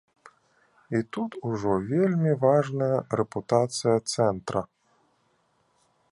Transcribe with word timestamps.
І 0.99 1.01
тут 1.17 1.31
ужо 1.49 1.75
вельмі 1.91 2.31
важная 2.45 2.97
рэпутацыя 3.21 3.97
цэнтра. 4.15 4.61